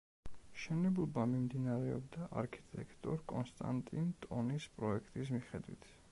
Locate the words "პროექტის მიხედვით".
4.79-5.87